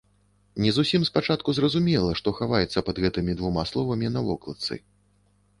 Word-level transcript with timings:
Не 0.63 0.71
зусім 0.77 1.03
спачатку 1.09 1.53
зразумела, 1.57 2.15
што 2.21 2.35
хаваецца 2.39 2.85
пад 2.87 3.03
гэтымі 3.05 3.37
двума 3.43 3.67
словамі 3.73 4.11
на 4.15 4.27
вокладцы. 4.31 4.73